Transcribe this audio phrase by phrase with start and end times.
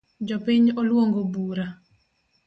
[0.27, 1.65] Jopiny oluongo bura